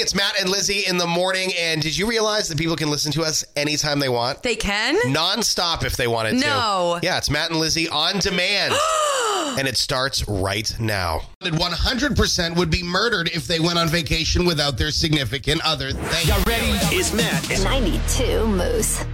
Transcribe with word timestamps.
It's 0.00 0.14
Matt 0.14 0.40
and 0.40 0.48
Lizzie 0.48 0.86
in 0.86 0.96
the 0.96 1.06
morning. 1.06 1.52
And 1.58 1.82
did 1.82 1.94
you 1.94 2.08
realize 2.08 2.48
that 2.48 2.56
people 2.56 2.74
can 2.74 2.88
listen 2.88 3.12
to 3.12 3.22
us 3.22 3.44
anytime 3.54 4.00
they 4.00 4.08
want? 4.08 4.42
They 4.42 4.56
can? 4.56 4.96
Non-stop 5.12 5.84
if 5.84 5.94
they 5.98 6.06
wanted 6.06 6.38
to. 6.38 6.46
No. 6.46 6.98
Yeah, 7.02 7.18
it's 7.18 7.28
Matt 7.28 7.50
and 7.50 7.60
Lizzie 7.60 7.86
on 7.86 8.18
demand. 8.18 8.72
and 9.58 9.68
it 9.68 9.76
starts 9.76 10.26
right 10.26 10.74
now. 10.80 11.20
100% 11.42 12.56
would 12.56 12.70
be 12.70 12.82
murdered 12.82 13.28
if 13.34 13.46
they 13.46 13.60
went 13.60 13.78
on 13.78 13.88
vacation 13.88 14.46
without 14.46 14.78
their 14.78 14.90
significant 14.90 15.60
other. 15.66 15.92
Thank 15.92 16.28
you. 16.28 16.50
ready? 16.50 16.96
It's 16.96 17.12
Matt. 17.12 17.46
92 17.62 18.46
Moose. 18.46 19.04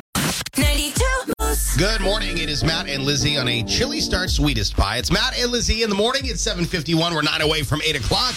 92 0.57 1.05
Moose. 1.41 1.77
Good 1.77 2.01
morning. 2.01 2.39
It 2.39 2.49
is 2.49 2.63
Matt 2.63 2.89
and 2.89 3.03
Lizzie 3.03 3.37
on 3.37 3.49
a 3.49 3.65
chilly 3.65 3.99
start 3.99 4.31
sweetest 4.31 4.77
pie. 4.77 4.99
It's 4.99 5.11
Matt 5.11 5.37
and 5.37 5.51
Lizzie 5.51 5.83
in 5.83 5.91
the 5.91 5.97
morning. 5.97 6.23
It's 6.27 6.43
751. 6.43 7.13
We're 7.13 7.23
nine 7.23 7.41
away 7.41 7.65
from 7.65 7.83
8 7.83 7.97
o'clock. 7.97 8.35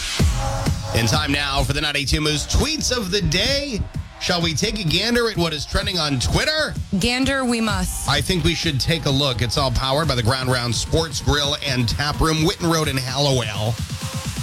In 0.95 1.05
time 1.05 1.31
now 1.31 1.63
for 1.63 1.73
the 1.73 1.81
92 1.81 2.19
Moose 2.19 2.45
tweets 2.47 2.95
of 2.95 3.11
the 3.11 3.21
day. 3.21 3.79
Shall 4.19 4.41
we 4.41 4.53
take 4.53 4.79
a 4.79 4.83
gander 4.83 5.29
at 5.29 5.37
what 5.37 5.53
is 5.53 5.65
trending 5.65 5.97
on 5.97 6.19
Twitter? 6.19 6.73
Gander, 6.99 7.45
we 7.45 7.61
must. 7.61 8.09
I 8.09 8.19
think 8.19 8.43
we 8.43 8.53
should 8.53 8.81
take 8.81 9.05
a 9.05 9.09
look. 9.09 9.41
It's 9.41 9.57
all 9.57 9.71
powered 9.71 10.07
by 10.07 10.15
the 10.15 10.23
Ground 10.23 10.51
Round 10.51 10.75
Sports 10.75 11.21
Grill 11.21 11.55
and 11.65 11.87
Tap 11.87 12.19
Room, 12.19 12.37
Whitten 12.37 12.73
Road 12.73 12.87
in 12.89 12.97
Hallowell. 12.97 13.71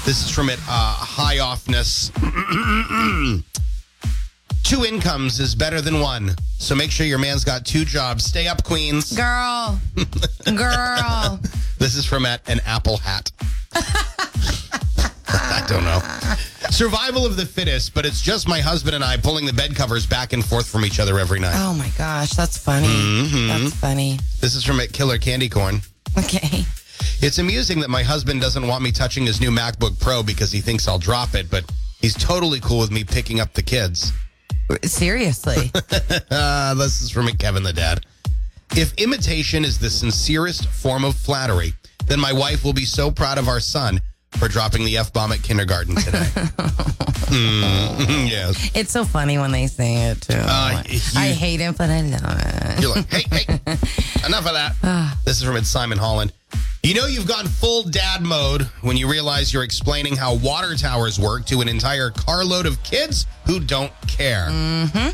This 0.07 0.25
is 0.25 0.31
from 0.31 0.49
it, 0.49 0.59
uh, 0.69 0.95
High 0.97 1.37
Offness. 1.39 2.11
two 4.63 4.85
incomes 4.85 5.41
is 5.41 5.55
better 5.55 5.81
than 5.81 6.01
one. 6.01 6.31
So 6.59 6.75
make 6.75 6.91
sure 6.91 7.05
your 7.05 7.19
man's 7.19 7.45
got 7.45 7.67
two 7.67 7.85
jobs. 7.85 8.25
Stay 8.25 8.47
up, 8.47 8.65
Queens. 8.65 9.13
Girl. 9.15 9.79
Girl. 10.57 11.41
This 11.79 11.97
is 11.97 12.07
from 12.07 12.25
at 12.25 12.49
an 12.49 12.61
Apple 12.65 12.97
hat. 12.97 13.31
I 15.57 15.67
don't 15.67 15.85
know. 15.85 16.01
Survival 16.71 17.25
of 17.25 17.37
the 17.37 17.47
fittest, 17.47 17.95
but 17.95 18.05
it's 18.05 18.21
just 18.21 18.47
my 18.47 18.61
husband 18.61 18.95
and 18.95 19.03
I 19.03 19.17
pulling 19.17 19.47
the 19.47 19.55
bed 19.55 19.75
covers 19.75 20.07
back 20.07 20.35
and 20.35 20.45
forth 20.45 20.69
from 20.69 20.85
each 20.85 21.01
other 21.01 21.19
every 21.19 21.41
night. 21.41 21.55
Oh 21.57 21.73
my 21.73 21.89
gosh, 21.97 22.31
that's 22.33 22.59
funny. 22.59 22.87
Mm-hmm. 22.87 23.49
That's 23.49 23.75
funny. 23.75 24.19
This 24.41 24.55
is 24.55 24.65
from 24.65 24.81
at 24.81 24.93
Killer 24.93 25.17
Candy 25.17 25.49
Corn. 25.49 25.81
Okay. 26.19 26.65
It's 27.23 27.39
amusing 27.39 27.81
that 27.81 27.89
my 27.89 28.03
husband 28.03 28.43
doesn't 28.43 28.67
want 28.67 28.83
me 28.83 28.93
touching 28.93 29.25
his 29.25 29.41
new 29.41 29.51
MacBook 29.51 29.99
Pro 29.99 30.23
because 30.23 30.53
he 30.53 30.61
thinks 30.61 30.87
I'll 30.87 30.99
drop 30.99 31.35
it, 31.35 31.51
but 31.51 31.65
he's 32.01 32.15
totally 32.15 32.61
cool 32.61 32.81
with 32.81 32.91
me 32.91 33.03
picking 33.03 33.41
up 33.41 33.55
the 33.55 33.63
kids. 33.63 34.13
Seriously. 34.83 35.73
Uh, 36.31 36.75
this 36.75 37.01
is 37.01 37.11
from 37.11 37.29
Kevin 37.29 37.63
the 37.63 37.73
Dad. 37.73 38.05
If 38.73 38.93
imitation 38.99 39.65
is 39.65 39.79
the 39.79 39.89
sincerest 39.89 40.69
form 40.69 41.03
of 41.03 41.17
flattery, 41.17 41.73
then 42.05 42.21
my 42.21 42.35
wife 42.35 42.63
will 42.63 42.75
be 42.75 42.85
so 42.85 43.11
proud 43.11 43.39
of 43.39 43.49
our 43.49 43.61
son 43.61 44.03
for 44.39 44.49
dropping 44.49 44.85
the 44.85 44.97
F 44.99 45.13
bomb 45.13 45.33
at 45.33 45.43
kindergarten 45.43 45.97
today. 45.97 46.27
Mm, 47.27 48.29
yes. 48.31 48.71
it's 48.75 48.93
so 48.93 49.05
funny 49.05 49.37
when 49.37 49.51
they 49.51 49.67
say 49.67 50.11
it 50.11 50.21
too. 50.23 50.35
Uh, 50.39 50.81
you- 50.89 51.01
I 51.17 51.29
hate 51.33 51.61
it, 51.61 51.77
but 51.77 51.91
I 51.91 52.01
love 52.03 52.23
it. 52.23 52.81
You're 52.81 52.95
like, 52.95 53.11
hey, 53.13 53.25
hey, 53.33 53.43
enough 54.27 54.47
of 54.47 54.53
that. 54.55 55.17
this 55.25 55.39
is 55.39 55.43
from 55.43 55.57
it's 55.57 55.69
Simon 55.69 55.99
Holland. 55.99 56.33
You 56.85 56.95
know 56.95 57.07
you've 57.07 57.27
gone 57.27 57.47
full 57.47 57.83
dad 57.83 58.23
mode 58.23 58.63
when 58.83 58.97
you 58.97 59.11
realize 59.11 59.53
you're 59.53 59.65
explaining 59.65 60.15
how 60.15 60.37
water 60.37 60.77
towers 60.77 61.19
work 61.19 61.47
to 61.47 61.61
an 61.63 61.69
entire 61.69 62.11
carload 62.11 62.65
of 62.65 62.81
kids 62.85 63.27
who 63.45 63.59
don't 63.59 63.93
care. 64.07 64.47
Mm-hmm. 64.49 65.09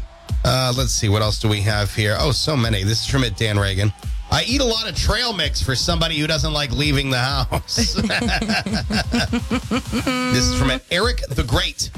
Uh, 0.45 0.73
let's 0.77 0.93
see, 0.93 1.09
what 1.09 1.23
else 1.23 1.39
do 1.41 1.49
we 1.49 1.63
have 1.63 1.95
here? 1.95 2.17
Oh, 2.19 2.31
so 2.33 2.55
many. 2.57 2.83
This 2.85 3.01
is 3.01 3.07
from 3.07 3.25
it, 3.25 3.39
Dan 3.39 3.59
Reagan. 3.59 3.91
I 4.33 4.45
eat 4.45 4.63
a 4.63 4.65
lot 4.65 4.89
of 4.89 4.97
trail 4.97 5.35
mix 5.35 5.61
for 5.63 5.75
somebody 5.77 6.17
who 6.19 6.27
doesn't 6.27 6.55
like 6.55 6.71
leaving 6.73 7.11
the 7.11 7.19
house. 7.19 7.77
this 10.33 10.45
is 10.47 10.59
from 10.59 10.71
it, 10.71 10.83
Eric 10.91 11.21
the 11.29 11.45
Great. 11.47 11.91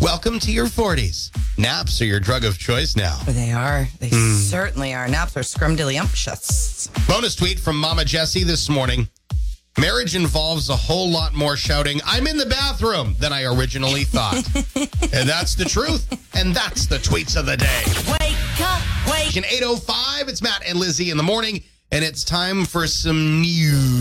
Welcome 0.00 0.40
to 0.40 0.50
your 0.52 0.66
40s. 0.66 1.30
Naps 1.56 2.00
are 2.02 2.04
your 2.04 2.18
drug 2.18 2.44
of 2.44 2.58
choice 2.58 2.96
now. 2.96 3.16
They 3.26 3.52
are. 3.52 3.86
They 4.00 4.08
Hmm. 4.08 4.34
certainly 4.36 4.94
are. 4.94 5.06
Naps 5.06 5.36
are 5.36 5.40
scrumdiddlyumptious. 5.42 6.88
Bonus 7.06 7.36
tweet 7.36 7.60
from 7.60 7.78
Mama 7.78 8.04
Jessie 8.04 8.42
this 8.42 8.68
morning. 8.68 9.08
Marriage 9.78 10.16
involves 10.16 10.68
a 10.70 10.76
whole 10.76 11.08
lot 11.10 11.34
more 11.34 11.56
shouting, 11.56 12.00
I'm 12.04 12.26
in 12.26 12.36
the 12.36 12.46
bathroom, 12.46 13.14
than 13.20 13.32
I 13.32 13.44
originally 13.44 14.02
thought. 14.04 14.34
and 14.74 15.28
that's 15.28 15.54
the 15.54 15.64
truth. 15.66 16.04
And 16.34 16.52
that's 16.54 16.86
the 16.86 16.96
tweets 16.98 17.36
of 17.38 17.46
the 17.46 17.56
day. 17.56 17.82
Wake 18.18 18.60
up, 18.60 18.82
wake 19.08 19.36
In 19.36 19.44
805, 19.44 20.28
it's 20.28 20.42
Matt 20.42 20.62
and 20.66 20.78
Lizzie 20.80 21.10
in 21.10 21.16
the 21.16 21.22
morning, 21.22 21.62
and 21.92 22.04
it's 22.04 22.24
time 22.24 22.64
for 22.64 22.86
some 22.86 23.40
news. 23.40 24.00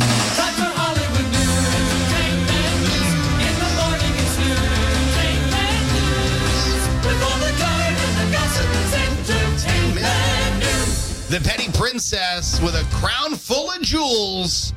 The 11.28 11.41
petty 11.41 11.69
princess 11.78 12.62
with 12.62 12.75
a 12.75 12.85
crown 12.95 13.35
full 13.35 13.69
of 13.69 13.81
jewels. 13.81 14.74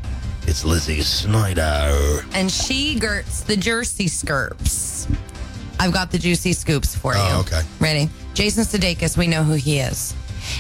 It's 0.47 0.65
Lizzie 0.65 1.03
Snyder. 1.03 2.25
And 2.33 2.51
she 2.51 2.99
girts 2.99 3.43
the 3.43 3.57
Jersey 3.57 4.07
skirps. 4.07 5.07
I've 5.79 5.93
got 5.93 6.11
the 6.11 6.19
juicy 6.19 6.53
scoops 6.53 6.97
for 6.97 7.15
you. 7.15 7.21
Oh, 7.23 7.41
okay. 7.47 7.61
Ready? 7.79 8.11
Jason 8.35 8.65
Sudeikis, 8.65 9.17
we 9.17 9.27
know 9.29 9.45
who 9.45 9.55
he 9.55 9.79
is. 9.79 10.15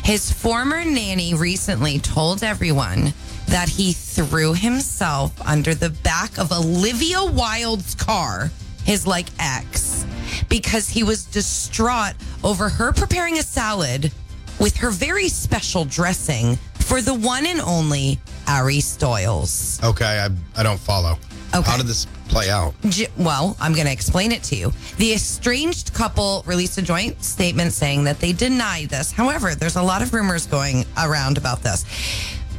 His 0.08 0.32
former 0.32 0.86
nanny 0.86 1.34
recently 1.34 1.98
told 1.98 2.42
everyone 2.42 3.12
that 3.48 3.69
he 3.69 3.92
threw 3.92 4.54
himself 4.54 5.38
under 5.46 5.74
the 5.74 5.91
back 5.91 6.38
of 6.38 6.50
Olivia 6.50 7.26
Wilde's 7.26 7.94
car, 7.94 8.50
his 8.84 9.06
like 9.06 9.26
ex, 9.38 10.06
because 10.48 10.88
he 10.88 11.02
was 11.02 11.26
distraught 11.26 12.14
over 12.42 12.70
her 12.70 12.91
preparing 12.91 13.38
a 13.38 13.42
salad 13.42 14.10
with 14.58 14.78
her 14.78 14.91
very 14.91 15.28
special 15.28 15.84
dressing 15.84 16.56
for 16.76 17.02
the 17.02 17.12
one 17.12 17.44
and 17.44 17.60
only 17.60 18.19
Ari 18.48 18.78
Stoyles. 18.78 19.84
Okay, 19.84 20.26
I, 20.26 20.30
I 20.58 20.62
don't 20.62 20.80
follow. 20.80 21.19
Okay. 21.54 21.70
How 21.70 21.76
did 21.76 21.86
this 21.86 22.06
play 22.38 22.50
out? 22.50 22.72
Well, 23.16 23.56
I'm 23.60 23.75
going 23.75 23.87
to 23.87 23.93
explain 23.93 24.31
it 24.31 24.44
to 24.44 24.54
you. 24.54 24.72
The 24.99 25.12
estranged 25.12 25.93
couple 25.93 26.44
released 26.47 26.78
a 26.78 26.82
joint 26.82 27.22
statement 27.25 27.72
saying 27.72 28.04
that 28.04 28.21
they 28.21 28.32
deny 28.32 28.87
this. 28.87 29.10
However, 29.10 29.56
there's 29.56 29.76
a 29.76 29.82
lot 29.82 30.03
of 30.03 30.15
rumors 30.15 30.47
going 30.47 30.84
around 30.97 31.37
about 31.37 31.62
this. 31.62 31.84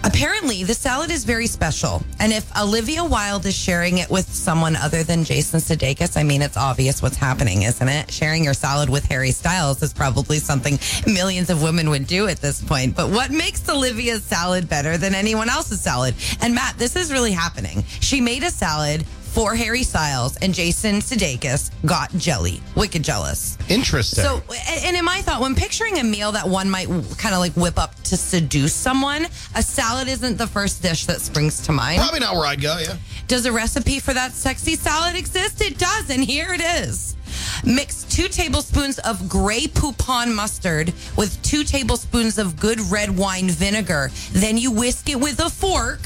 Apparently, 0.03 0.63
the 0.63 0.73
salad 0.73 1.12
is 1.12 1.25
very 1.25 1.47
special. 1.47 2.01
And 2.19 2.31
if 2.31 2.50
Olivia 2.57 3.03
Wilde 3.03 3.45
is 3.45 3.56
sharing 3.56 3.97
it 3.97 4.09
with 4.09 4.34
someone 4.34 4.78
other 4.78 5.03
than 5.03 5.25
Jason 5.25 5.59
Sudeikis, 5.59 6.16
I 6.16 6.23
mean, 6.23 6.41
it's 6.41 6.56
obvious 6.56 7.01
what's 7.01 7.17
happening, 7.17 7.63
isn't 7.63 7.90
it? 7.90 8.09
Sharing 8.09 8.44
your 8.46 8.53
salad 8.53 8.90
with 8.90 9.03
Harry 9.06 9.31
Styles 9.31 9.84
is 9.84 9.94
probably 9.94 10.40
something 10.40 10.79
millions 11.06 11.50
of 11.50 11.61
women 11.61 11.90
would 11.90 12.07
do 12.07 12.28
at 12.28 12.38
this 12.38 12.61
point. 12.61 12.96
But 12.96 13.09
what 13.09 13.31
makes 13.31 13.67
Olivia's 13.67 14.23
salad 14.23 14.69
better 14.69 14.97
than 14.97 15.13
anyone 15.13 15.50
else's 15.50 15.81
salad? 15.81 16.16
And 16.40 16.56
Matt, 16.56 16.78
this 16.78 16.96
is 16.96 17.11
really 17.11 17.34
happening. 17.34 17.84
She 18.00 18.22
made 18.22 18.44
a 18.44 18.51
salad 18.51 19.06
for 19.29 19.56
Harry 19.56 19.84
Styles, 19.84 20.35
and 20.38 20.53
Jason 20.53 20.95
Sudeikis 20.95 21.72
got 21.85 22.12
jelly. 22.17 22.62
Wicked 22.75 23.03
jealous. 23.03 23.57
Interesting. 23.69 24.23
So, 24.23 24.41
and 24.84 24.90
and 24.90 24.97
in 24.97 25.06
my 25.06 25.22
thought, 25.22 25.40
when 25.40 25.53
picturing 25.53 26.00
a 26.00 26.03
meal 26.03 26.31
that 26.31 26.50
one 26.50 26.67
might 26.67 26.88
kind 27.19 27.35
of 27.35 27.40
like 27.40 27.53
whip 27.53 27.78
up 27.78 27.94
to 28.06 28.17
seduce 28.17 28.73
someone, 28.73 29.28
a 29.56 29.62
salad 29.62 30.07
isn't 30.07 30.38
the 30.38 30.47
first 30.47 30.81
dish 30.81 31.06
that 31.06 31.22
springs 31.22 31.62
to 31.67 31.72
mind. 31.72 32.00
Probably 32.00 32.19
not 32.19 32.34
where 32.34 32.47
I'd 32.47 32.59
go, 32.59 32.79
yeah. 32.79 32.97
Does 33.28 33.45
a 33.45 33.51
recipe 33.51 34.00
for 34.00 34.13
that 34.16 34.31
sexy 34.31 34.75
salad 34.75 35.16
exist? 35.16 35.61
It 35.61 35.78
does, 35.78 36.09
and 36.09 36.23
here 36.23 36.53
it 36.53 36.61
is. 36.61 37.16
Mix 37.63 38.03
two 38.06 38.28
tablespoons 38.28 38.97
of 39.00 39.29
Grey 39.29 39.67
Poupon 39.67 40.34
mustard 40.34 40.91
with 41.16 41.40
two 41.44 41.63
tablespoons 41.63 42.40
of 42.40 42.59
good 42.59 42.79
red 42.90 43.16
wine 43.16 43.50
vinegar. 43.50 44.09
Then 44.31 44.57
you 44.57 44.72
whisk 44.72 45.09
it 45.09 45.19
with 45.19 45.40
a 45.40 45.50
fork. 45.50 46.00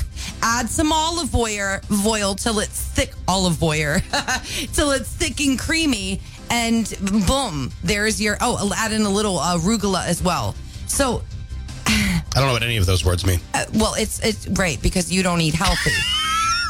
Add 0.45 0.69
some 0.69 0.91
olive 0.91 1.33
oil, 1.33 1.79
oil 2.05 2.35
till 2.35 2.59
it's 2.59 2.81
thick. 2.81 3.13
Olive 3.29 3.63
oil 3.63 3.99
till 4.73 4.91
it's 4.91 5.09
thick 5.09 5.39
and 5.39 5.57
creamy, 5.57 6.19
and 6.49 6.93
boom, 7.25 7.71
there's 7.81 8.21
your. 8.21 8.37
Oh, 8.41 8.69
add 8.75 8.91
in 8.91 9.03
a 9.03 9.09
little 9.09 9.40
uh, 9.40 9.57
arugula 9.57 10.05
as 10.05 10.22
well. 10.22 10.53
So, 10.87 11.23
I 11.87 12.22
don't 12.34 12.47
know 12.47 12.53
what 12.53 12.61
any 12.63 12.75
of 12.75 12.85
those 12.85 13.05
words 13.05 13.25
mean. 13.25 13.40
uh, 13.53 13.66
well, 13.73 13.93
it's 13.97 14.19
it's 14.19 14.45
great 14.47 14.81
because 14.81 15.09
you 15.09 15.23
don't 15.23 15.40
eat 15.40 15.53
healthy. 15.53 15.91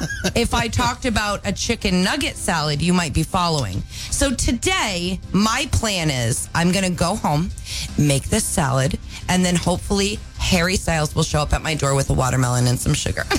if 0.36 0.54
I 0.54 0.68
talked 0.68 1.06
about 1.06 1.42
a 1.44 1.52
chicken 1.52 2.04
nugget 2.04 2.36
salad, 2.36 2.80
you 2.80 2.94
might 2.94 3.14
be 3.14 3.24
following. 3.24 3.82
So 4.12 4.32
today, 4.36 5.20
my 5.32 5.68
plan 5.72 6.12
is 6.12 6.48
I'm 6.54 6.72
going 6.72 6.86
to 6.86 6.92
go 6.92 7.16
home, 7.16 7.50
make 7.98 8.26
this 8.30 8.44
salad, 8.44 9.00
and 9.30 9.44
then 9.44 9.56
hopefully 9.56 10.20
Harry 10.44 10.76
Styles 10.76 11.16
will 11.16 11.24
show 11.24 11.40
up 11.40 11.54
at 11.54 11.62
my 11.62 11.74
door 11.74 11.96
with 11.96 12.10
a 12.10 12.14
watermelon 12.14 12.68
and 12.68 12.80
some 12.80 12.94
sugar. 12.94 13.24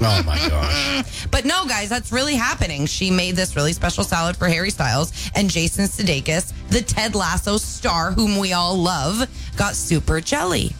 Oh 0.00 0.22
my 0.24 0.36
gosh. 0.48 1.26
but 1.26 1.44
no, 1.44 1.64
guys, 1.66 1.88
that's 1.88 2.12
really 2.12 2.34
happening. 2.34 2.86
She 2.86 3.10
made 3.10 3.36
this 3.36 3.54
really 3.54 3.72
special 3.72 4.02
salad 4.04 4.36
for 4.36 4.48
Harry 4.48 4.70
Styles 4.70 5.12
and 5.34 5.50
Jason 5.50 5.84
Sudeikis, 5.84 6.52
the 6.70 6.80
Ted 6.80 7.14
Lasso 7.14 7.56
star 7.56 8.10
whom 8.10 8.38
we 8.38 8.52
all 8.52 8.74
love, 8.76 9.28
got 9.56 9.74
super 9.74 10.20
jelly. 10.20 10.74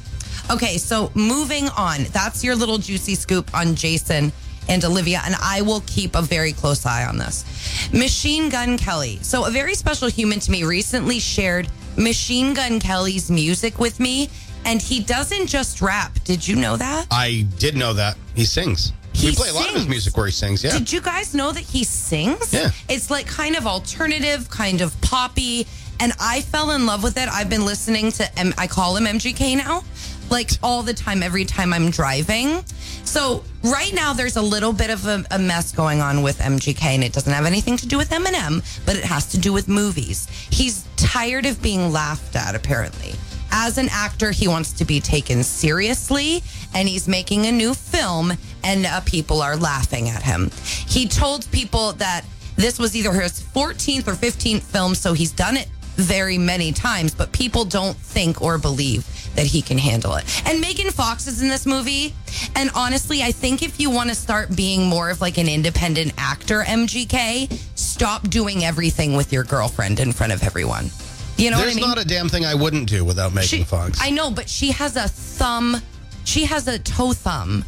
Okay, 0.50 0.78
so 0.78 1.10
moving 1.14 1.68
on. 1.70 2.04
That's 2.04 2.42
your 2.42 2.56
little 2.56 2.78
juicy 2.78 3.14
scoop 3.14 3.54
on 3.54 3.74
Jason 3.74 4.32
and 4.68 4.84
Olivia, 4.84 5.20
and 5.24 5.36
I 5.40 5.62
will 5.62 5.82
keep 5.86 6.16
a 6.16 6.22
very 6.22 6.52
close 6.52 6.86
eye 6.86 7.04
on 7.04 7.18
this. 7.18 7.44
Machine 7.92 8.48
Gun 8.48 8.78
Kelly. 8.78 9.18
So, 9.22 9.46
a 9.46 9.50
very 9.50 9.74
special 9.74 10.08
human 10.08 10.40
to 10.40 10.50
me 10.50 10.64
recently 10.64 11.18
shared 11.20 11.68
Machine 11.96 12.54
Gun 12.54 12.80
Kelly's 12.80 13.30
music 13.30 13.78
with 13.78 14.00
me, 14.00 14.30
and 14.64 14.80
he 14.80 15.00
doesn't 15.02 15.46
just 15.46 15.80
rap. 15.80 16.12
Did 16.24 16.46
you 16.46 16.56
know 16.56 16.76
that? 16.76 17.06
I 17.10 17.46
did 17.58 17.76
know 17.76 17.92
that. 17.94 18.16
He 18.34 18.44
sings. 18.44 18.92
He 19.14 19.28
we 19.28 19.34
play 19.34 19.50
a 19.50 19.54
lot 19.54 19.68
of 19.68 19.74
his 19.74 19.86
music 19.88 20.16
where 20.16 20.26
he 20.26 20.32
sings, 20.32 20.64
yeah. 20.64 20.72
Did 20.72 20.90
you 20.90 21.00
guys 21.00 21.34
know 21.34 21.52
that 21.52 21.62
he 21.64 21.84
sings? 21.84 22.52
Yeah. 22.52 22.70
It's 22.88 23.10
like 23.10 23.26
kind 23.26 23.56
of 23.56 23.66
alternative, 23.66 24.48
kind 24.48 24.80
of 24.80 24.98
poppy. 25.02 25.66
And 26.00 26.12
I 26.18 26.40
fell 26.40 26.70
in 26.72 26.86
love 26.86 27.02
with 27.02 27.16
it. 27.18 27.28
I've 27.28 27.50
been 27.50 27.64
listening 27.66 28.10
to, 28.12 28.38
M- 28.38 28.54
I 28.58 28.66
call 28.66 28.96
him 28.96 29.04
MGK 29.04 29.56
now, 29.58 29.84
like 30.30 30.50
all 30.62 30.82
the 30.82 30.94
time, 30.94 31.22
every 31.22 31.44
time 31.44 31.72
I'm 31.72 31.90
driving. 31.90 32.64
So 33.04 33.44
right 33.62 33.92
now, 33.94 34.12
there's 34.14 34.36
a 34.36 34.42
little 34.42 34.72
bit 34.72 34.88
of 34.90 35.06
a, 35.06 35.22
a 35.30 35.38
mess 35.38 35.70
going 35.72 36.00
on 36.00 36.22
with 36.22 36.38
MGK, 36.38 36.82
and 36.82 37.04
it 37.04 37.12
doesn't 37.12 37.32
have 37.32 37.44
anything 37.44 37.76
to 37.76 37.86
do 37.86 37.98
with 37.98 38.08
Eminem, 38.10 38.64
but 38.86 38.96
it 38.96 39.04
has 39.04 39.26
to 39.32 39.38
do 39.38 39.52
with 39.52 39.68
movies. 39.68 40.26
He's 40.50 40.86
tired 40.96 41.44
of 41.46 41.60
being 41.62 41.92
laughed 41.92 42.34
at, 42.34 42.54
apparently. 42.54 43.14
As 43.52 43.76
an 43.76 43.88
actor, 43.90 44.30
he 44.30 44.48
wants 44.48 44.72
to 44.72 44.84
be 44.86 44.98
taken 44.98 45.44
seriously, 45.44 46.42
and 46.74 46.88
he's 46.88 47.06
making 47.06 47.46
a 47.46 47.52
new 47.52 47.74
film, 47.74 48.32
and 48.64 48.86
uh, 48.86 49.00
people 49.02 49.42
are 49.42 49.56
laughing 49.56 50.08
at 50.08 50.22
him. 50.22 50.50
He 50.88 51.06
told 51.06 51.48
people 51.52 51.92
that 51.92 52.24
this 52.56 52.78
was 52.78 52.96
either 52.96 53.12
his 53.12 53.40
14th 53.40 54.08
or 54.08 54.14
15th 54.14 54.62
film, 54.62 54.94
so 54.94 55.12
he's 55.12 55.32
done 55.32 55.58
it 55.58 55.68
very 55.96 56.38
many 56.38 56.72
times, 56.72 57.14
but 57.14 57.30
people 57.32 57.66
don't 57.66 57.96
think 57.96 58.40
or 58.40 58.56
believe 58.56 59.06
that 59.34 59.46
he 59.46 59.60
can 59.60 59.78
handle 59.78 60.14
it. 60.14 60.24
And 60.46 60.60
Megan 60.60 60.90
Fox 60.90 61.26
is 61.26 61.42
in 61.42 61.48
this 61.48 61.66
movie. 61.66 62.14
And 62.56 62.70
honestly, 62.74 63.22
I 63.22 63.32
think 63.32 63.62
if 63.62 63.80
you 63.80 63.90
want 63.90 64.08
to 64.08 64.14
start 64.14 64.54
being 64.54 64.86
more 64.86 65.10
of 65.10 65.20
like 65.20 65.38
an 65.38 65.48
independent 65.48 66.12
actor, 66.18 66.62
MGK, 66.62 67.52
stop 67.78 68.28
doing 68.28 68.64
everything 68.64 69.14
with 69.14 69.32
your 69.32 69.44
girlfriend 69.44 70.00
in 70.00 70.12
front 70.12 70.32
of 70.32 70.42
everyone. 70.42 70.90
You 71.36 71.50
know 71.50 71.58
There's 71.58 71.72
I 71.76 71.80
mean? 71.80 71.88
not 71.88 71.98
a 71.98 72.04
damn 72.04 72.28
thing 72.28 72.44
I 72.44 72.54
wouldn't 72.54 72.88
do 72.88 73.04
without 73.04 73.32
Megan 73.34 73.48
She- 73.48 73.64
Fox. 73.64 73.98
I 74.00 74.10
know, 74.10 74.30
but 74.30 74.48
she 74.48 74.70
has 74.72 74.96
a 74.96 75.08
thumb. 75.08 75.76
She 76.24 76.44
has 76.44 76.68
a 76.68 76.78
toe 76.78 77.12
thumb. 77.12 77.64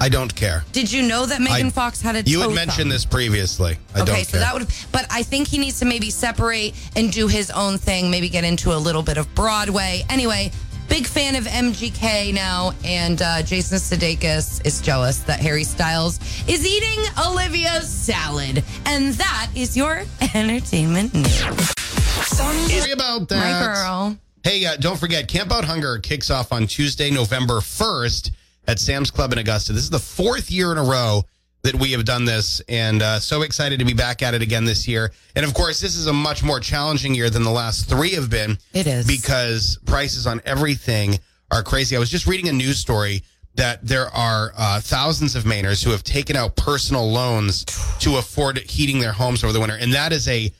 I 0.00 0.08
don't 0.08 0.34
care. 0.34 0.64
Did 0.72 0.90
you 0.90 1.02
know 1.02 1.26
that 1.26 1.40
Megan 1.40 1.66
I- 1.66 1.70
Fox 1.70 2.00
had 2.00 2.16
a 2.16 2.22
toe? 2.22 2.30
You 2.30 2.40
had 2.40 2.52
mentioned 2.52 2.84
thumb? 2.84 2.88
this 2.88 3.04
previously. 3.04 3.76
I 3.94 4.00
okay, 4.00 4.12
don't 4.12 4.24
so 4.26 4.38
that 4.38 4.54
would, 4.54 4.66
but 4.90 5.06
I 5.10 5.22
think 5.22 5.46
he 5.48 5.58
needs 5.58 5.78
to 5.80 5.84
maybe 5.84 6.10
separate 6.10 6.74
and 6.96 7.12
do 7.12 7.28
his 7.28 7.50
own 7.50 7.76
thing. 7.78 8.10
Maybe 8.10 8.28
get 8.28 8.44
into 8.44 8.72
a 8.72 8.78
little 8.78 9.02
bit 9.02 9.18
of 9.18 9.32
Broadway. 9.34 10.04
Anyway, 10.08 10.50
big 10.88 11.06
fan 11.06 11.36
of 11.36 11.44
MGK 11.44 12.32
now, 12.32 12.72
and 12.84 13.20
uh, 13.20 13.42
Jason 13.42 13.78
Sudeikis 13.78 14.64
is 14.66 14.80
jealous 14.80 15.18
that 15.20 15.40
Harry 15.40 15.64
Styles 15.64 16.18
is 16.48 16.66
eating 16.66 17.04
Olivia's 17.24 17.88
salad, 17.88 18.64
and 18.86 19.12
that 19.14 19.50
is 19.54 19.76
your 19.76 20.04
entertainment 20.34 21.12
news. 21.14 21.72
Sorry 22.46 22.92
about 22.92 23.28
that. 23.28 23.60
My 23.60 23.74
girl. 23.74 24.18
Hey, 24.44 24.64
uh, 24.66 24.76
don't 24.76 24.98
forget, 24.98 25.28
Camp 25.28 25.52
Out 25.52 25.64
Hunger 25.64 25.98
kicks 25.98 26.30
off 26.30 26.52
on 26.52 26.66
Tuesday, 26.66 27.10
November 27.10 27.60
1st 27.60 28.32
at 28.66 28.78
Sam's 28.80 29.10
Club 29.10 29.32
in 29.32 29.38
Augusta. 29.38 29.72
This 29.72 29.84
is 29.84 29.90
the 29.90 29.98
fourth 29.98 30.50
year 30.50 30.72
in 30.72 30.78
a 30.78 30.82
row 30.82 31.22
that 31.62 31.76
we 31.76 31.92
have 31.92 32.04
done 32.04 32.24
this, 32.24 32.60
and 32.68 33.02
uh, 33.02 33.20
so 33.20 33.42
excited 33.42 33.78
to 33.78 33.84
be 33.84 33.94
back 33.94 34.20
at 34.20 34.34
it 34.34 34.42
again 34.42 34.64
this 34.64 34.88
year. 34.88 35.12
And 35.36 35.44
of 35.44 35.54
course, 35.54 35.80
this 35.80 35.94
is 35.94 36.08
a 36.08 36.12
much 36.12 36.42
more 36.42 36.58
challenging 36.58 37.14
year 37.14 37.30
than 37.30 37.44
the 37.44 37.50
last 37.50 37.88
three 37.88 38.10
have 38.14 38.28
been. 38.28 38.58
It 38.74 38.88
is. 38.88 39.06
Because 39.06 39.78
prices 39.86 40.26
on 40.26 40.40
everything 40.44 41.20
are 41.52 41.62
crazy. 41.62 41.94
I 41.94 42.00
was 42.00 42.10
just 42.10 42.26
reading 42.26 42.48
a 42.48 42.52
news 42.52 42.78
story 42.78 43.22
that 43.54 43.86
there 43.86 44.08
are 44.08 44.52
uh, 44.56 44.80
thousands 44.80 45.36
of 45.36 45.44
Mainers 45.44 45.84
who 45.84 45.90
have 45.90 46.02
taken 46.02 46.34
out 46.34 46.56
personal 46.56 47.08
loans 47.08 47.64
to 48.00 48.16
afford 48.16 48.58
heating 48.58 48.98
their 48.98 49.12
homes 49.12 49.44
over 49.44 49.52
the 49.52 49.60
winter, 49.60 49.76
and 49.76 49.92
that 49.92 50.12
is 50.12 50.26
a 50.26 50.50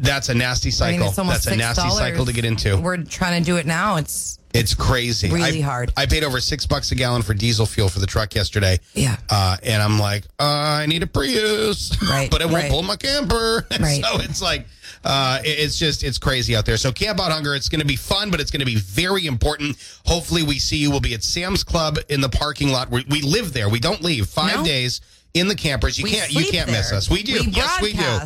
that's 0.00 0.28
a 0.30 0.34
nasty 0.34 0.68
I 0.68 0.72
cycle. 0.72 0.98
mean, 1.00 1.08
it's 1.08 1.18
almost 1.18 1.44
that's 1.44 1.54
a 1.54 1.58
nasty 1.58 1.90
cycle 1.90 2.24
to 2.24 2.32
get 2.32 2.44
into. 2.44 2.78
We're 2.80 2.96
trying 3.04 3.42
to 3.42 3.44
do 3.46 3.56
it 3.56 3.66
now. 3.66 3.96
It's 3.96 4.38
It's 4.54 4.74
crazy. 4.74 5.28
Really 5.30 5.62
I, 5.62 5.66
hard. 5.66 5.92
I 5.96 6.06
paid 6.06 6.24
over 6.24 6.40
six 6.40 6.64
bucks 6.66 6.90
a 6.92 6.94
gallon 6.94 7.20
for 7.22 7.34
diesel 7.34 7.66
fuel 7.66 7.88
for 7.90 7.98
the 8.00 8.06
truck 8.06 8.34
yesterday. 8.34 8.80
Yeah. 8.94 9.16
Uh, 9.28 9.56
and 9.62 9.82
I'm 9.82 9.98
like, 9.98 10.24
uh, 10.40 10.44
I 10.44 10.86
need 10.86 11.02
a 11.02 11.06
Prius. 11.06 11.96
Right, 12.08 12.30
but 12.30 12.40
it 12.40 12.46
won't 12.46 12.56
right. 12.56 12.70
pull 12.70 12.82
my 12.82 12.96
camper. 12.96 13.66
Right. 13.78 14.02
So 14.02 14.18
it's 14.20 14.40
like, 14.40 14.66
uh, 15.04 15.40
it- 15.44 15.58
it's 15.58 15.78
just, 15.78 16.02
it's 16.04 16.16
crazy 16.18 16.56
out 16.56 16.64
there. 16.64 16.78
So 16.78 16.90
Camp 16.90 17.20
Out 17.20 17.30
Hunger, 17.30 17.54
it's 17.54 17.68
going 17.68 17.80
to 17.82 17.86
be 17.86 17.96
fun, 17.96 18.30
but 18.30 18.40
it's 18.40 18.50
going 18.50 18.60
to 18.60 18.66
be 18.66 18.76
very 18.76 19.26
important. 19.26 19.76
Hopefully 20.06 20.42
we 20.42 20.58
see 20.58 20.78
you. 20.78 20.90
We'll 20.90 21.00
be 21.00 21.12
at 21.14 21.22
Sam's 21.22 21.62
Club 21.62 21.98
in 22.08 22.22
the 22.22 22.30
parking 22.30 22.70
lot. 22.70 22.90
We, 22.90 23.04
we 23.10 23.20
live 23.20 23.52
there. 23.52 23.68
We 23.68 23.78
don't 23.78 24.00
leave. 24.00 24.26
Five 24.26 24.56
No. 24.56 24.64
days 24.64 25.02
in 25.34 25.48
the 25.48 25.54
campers. 25.54 25.98
You 25.98 26.04
we 26.04 26.12
can't, 26.12 26.32
you 26.32 26.46
can't 26.50 26.70
miss 26.70 26.92
us. 26.92 27.10
We 27.10 27.22
do. 27.22 27.34
We 27.34 27.50
yes, 27.50 27.82
we 27.82 27.92
do. 27.92 28.18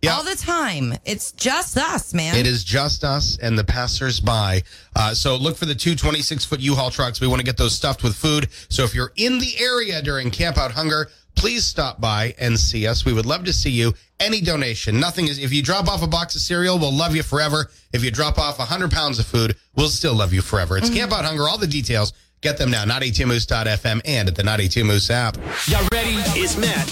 Broadcast 0.00 0.02
Yeah. 0.02 0.14
all 0.16 0.22
the 0.24 0.40
time. 0.40 0.98
It's 1.04 1.32
just 1.32 1.76
us, 1.76 2.14
man. 2.14 2.36
It 2.36 2.46
is 2.46 2.62
just 2.64 3.04
us 3.04 3.38
and 3.42 3.58
the 3.58 3.64
passersby. 3.64 4.62
Uh, 4.94 5.14
so 5.14 5.36
look 5.36 5.56
for 5.56 5.66
the 5.66 5.74
two 5.74 5.94
26 5.96 6.44
foot 6.44 6.60
U-Haul 6.60 6.90
trucks. 6.90 7.20
We 7.20 7.26
want 7.26 7.40
to 7.40 7.44
get 7.46 7.56
those 7.56 7.74
stuffed 7.74 8.02
with 8.02 8.14
food. 8.14 8.48
So 8.68 8.84
if 8.84 8.94
you're 8.94 9.12
in 9.16 9.38
the 9.38 9.54
area 9.58 10.00
during 10.02 10.30
Camp 10.30 10.56
Out 10.56 10.72
Hunger, 10.72 11.08
please 11.34 11.64
stop 11.64 12.00
by 12.00 12.34
and 12.38 12.58
see 12.58 12.86
us. 12.86 13.04
We 13.04 13.12
would 13.12 13.26
love 13.26 13.44
to 13.44 13.52
see 13.52 13.70
you. 13.70 13.94
Any 14.20 14.40
donation, 14.40 14.98
nothing 14.98 15.28
is. 15.28 15.38
If 15.38 15.52
you 15.52 15.62
drop 15.62 15.86
off 15.88 16.02
a 16.02 16.06
box 16.08 16.34
of 16.34 16.40
cereal, 16.42 16.78
we'll 16.78 16.92
love 16.92 17.14
you 17.14 17.22
forever. 17.22 17.70
If 17.92 18.02
you 18.04 18.10
drop 18.10 18.38
off 18.38 18.58
100 18.58 18.90
pounds 18.90 19.18
of 19.20 19.26
food, 19.26 19.56
we'll 19.76 19.88
still 19.88 20.14
love 20.14 20.32
you 20.32 20.42
forever. 20.42 20.76
It's 20.76 20.90
Camp 20.90 21.12
Out 21.12 21.24
Hunger. 21.24 21.48
All 21.48 21.58
the 21.58 21.66
details. 21.68 22.12
Get 22.40 22.56
them 22.56 22.70
now. 22.70 22.84
92 22.84 23.24
moosefm 23.26 24.00
and 24.04 24.28
at 24.28 24.36
the 24.36 24.44
92 24.44 24.84
Moose 24.84 25.10
app. 25.10 25.36
Y'all 25.66 25.84
ready? 25.92 26.14
It's 26.38 26.56
Matt 26.56 26.86